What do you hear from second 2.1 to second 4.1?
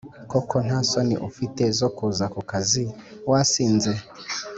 ku kazi wasinze?